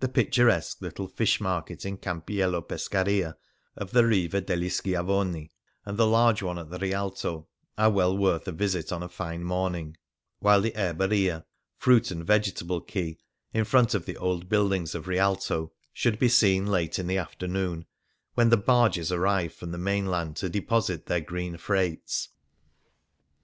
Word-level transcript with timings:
The 0.00 0.08
picturesque 0.08 0.80
little 0.80 1.06
fish 1.06 1.38
market 1.38 1.84
in 1.84 1.98
Campiello 1.98 2.62
Pescaria 2.66 3.34
of 3.76 3.90
the 3.90 4.06
Riva 4.06 4.40
degli 4.40 4.70
Schiavoni, 4.70 5.50
and 5.84 5.98
the 5.98 6.06
large 6.06 6.42
one 6.42 6.58
at 6.58 6.70
the 6.70 6.78
Rialto, 6.78 7.46
are 7.76 7.90
well 7.90 8.16
worth 8.16 8.48
a 8.48 8.52
visit 8.52 8.90
on 8.90 9.02
a 9.02 9.08
fine 9.10 9.44
morning, 9.44 9.98
while 10.38 10.62
the 10.62 10.70
erheria— 10.70 11.44
fruit 11.76 12.10
and 12.10 12.26
vegetable 12.26 12.80
quay— 12.80 13.18
in 13.52 13.66
front 13.66 13.92
of 13.92 14.06
the 14.06 14.16
old 14.16 14.48
buildings 14.48 14.94
of 14.94 15.08
Rialto, 15.08 15.72
should 15.92 16.18
be 16.18 16.30
seen 16.30 16.64
late 16.64 16.98
in 16.98 17.06
the 17.06 17.18
afternoon, 17.18 17.84
145 18.36 18.92
K 18.92 18.94
Things 18.94 19.08
Seen 19.08 19.14
in 19.14 19.20
Venice 19.20 19.20
when 19.20 19.20
the 19.20 19.20
barges 19.20 19.44
arrive 19.44 19.52
from 19.52 19.72
the 19.72 19.84
mainland 19.84 20.36
to 20.36 20.48
deposit 20.48 21.04
their 21.04 21.20
green 21.20 21.58
freights. 21.58 22.30